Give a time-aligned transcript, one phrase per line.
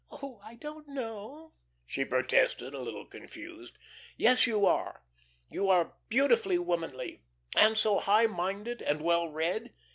[0.09, 1.53] "Oh, I don't know,"
[1.85, 3.77] she protested, a little confused.
[4.17, 5.03] "Yes, you are.
[5.47, 7.21] You are beautifully womanly
[7.55, 9.75] and so high minded and well read.